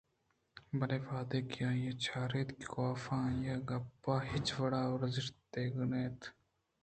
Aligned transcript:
بلئے 0.77 0.97
وہدے 1.07 1.39
کہ 1.49 1.59
آئیءَ 1.69 1.97
چاراِت 2.05 2.49
کہ 2.57 2.65
کاف 2.73 3.03
آئی 3.17 3.49
ءِ 3.53 3.65
گپاں 3.67 4.21
ہچ 4.29 4.47
وڑا 4.59 4.81
ارزشت 4.93 5.35
دیگءَ 5.53 5.85
نہ 5.91 5.97
اِنت 6.03 6.21